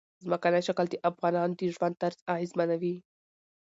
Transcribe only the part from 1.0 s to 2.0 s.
افغانانو د ژوند